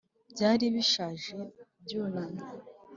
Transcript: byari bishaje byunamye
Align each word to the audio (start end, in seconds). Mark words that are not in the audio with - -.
byari 0.31 0.65
bishaje 0.75 1.37
byunamye 1.83 2.43